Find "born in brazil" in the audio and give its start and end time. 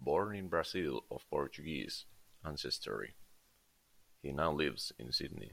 0.00-1.04